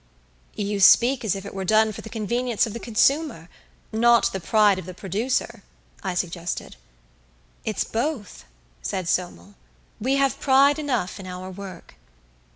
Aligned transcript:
"You 0.55 0.79
speak 0.79 1.23
as 1.23 1.35
if 1.35 1.45
it 1.45 1.53
were 1.53 1.63
done 1.63 1.91
for 1.91 2.01
the 2.01 2.09
convenience 2.09 2.65
of 2.65 2.73
the 2.73 2.79
consumer 2.79 3.49
not 3.91 4.33
the 4.33 4.39
pride 4.39 4.79
of 4.79 4.87
the 4.87 4.95
producer," 4.95 5.61
I 6.01 6.15
suggested. 6.15 6.75
"It's 7.65 7.83
both," 7.83 8.45
said 8.81 9.07
Somel. 9.07 9.53
"We 9.99 10.15
have 10.15 10.39
pride 10.39 10.79
enough 10.79 11.19
in 11.19 11.27
our 11.27 11.51
work." 11.51 11.97